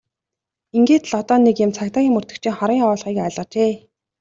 [0.77, 3.71] Ингээд одоо л нэг юм цагдаагийн мөрдөгчийн хорон явуулгыг ойлгожээ!